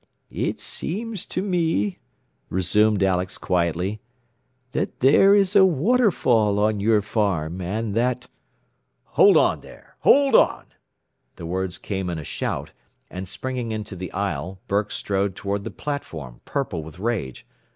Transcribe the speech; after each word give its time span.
"It 0.33 0.59
seems 0.59 1.27
to 1.27 1.43
me," 1.43 1.99
resumed 2.49 3.03
Alex 3.03 3.37
quietly, 3.37 4.01
"that 4.71 4.99
there 5.01 5.35
is 5.35 5.55
a 5.55 5.63
waterfall 5.63 6.57
on 6.57 6.79
your 6.79 7.03
farm, 7.03 7.61
and 7.61 7.93
that" 7.93 8.27
"Hold 9.17 9.37
on 9.37 9.61
there! 9.61 9.97
Hold 9.99 10.33
on!" 10.33 10.65
The 11.35 11.45
words 11.45 11.77
came 11.77 12.09
in 12.09 12.17
a 12.17 12.23
shout, 12.23 12.71
and 13.11 13.27
springing 13.27 13.71
into 13.71 13.95
the 13.95 14.11
aisle, 14.11 14.59
Burke 14.67 14.91
strode 14.91 15.35
toward 15.35 15.65
the 15.65 15.69
platform, 15.69 16.41
purple 16.45 16.81
with 16.81 16.97
rage. 16.97 17.45